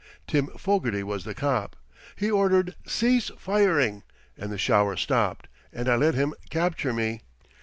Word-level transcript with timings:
Tim 0.25 0.47
Fogarty 0.57 1.03
was 1.03 1.25
the 1.25 1.35
cop. 1.35 1.75
He 2.15 2.31
ordered 2.31 2.73
'Cease 2.87 3.29
firing!' 3.37 4.01
and 4.35 4.51
the 4.51 4.57
shower 4.57 4.95
stopped, 4.97 5.47
and 5.71 5.87
I 5.87 5.95
let 5.95 6.15
him 6.15 6.33
capture 6.49 6.91
me. 6.91 7.21